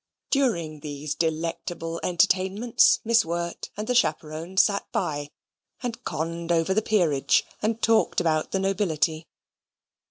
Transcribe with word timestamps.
During 0.31 0.79
these 0.79 1.13
delectable 1.13 1.99
entertainments, 2.01 2.99
Miss 3.05 3.23
Wirt 3.23 3.69
and 3.77 3.85
the 3.85 3.93
chaperon 3.93 4.57
sate 4.57 4.81
by, 4.91 5.29
and 5.83 6.03
conned 6.03 6.51
over 6.51 6.73
the 6.73 6.81
peerage, 6.81 7.45
and 7.61 7.79
talked 7.83 8.19
about 8.19 8.49
the 8.51 8.57
nobility. 8.57 9.27